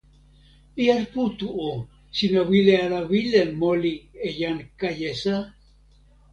jan 0.85 1.03
Putu 1.11 1.47
o, 1.67 1.69
sina 2.17 2.41
wile 2.49 2.73
ala 2.85 2.99
wile 3.11 3.41
moli 3.59 3.93
e 4.27 4.29
jan 4.39 4.57
Kajesa? 4.79 5.35